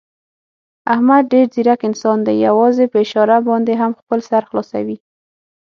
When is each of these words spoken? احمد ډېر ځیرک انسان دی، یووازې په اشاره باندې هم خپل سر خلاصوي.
احمد 0.93 1.23
ډېر 1.33 1.45
ځیرک 1.53 1.81
انسان 1.89 2.17
دی، 2.25 2.35
یووازې 2.45 2.85
په 2.91 2.97
اشاره 3.05 3.37
باندې 3.49 3.73
هم 3.81 3.91
خپل 3.99 4.19
سر 4.29 4.41
خلاصوي. 4.49 4.97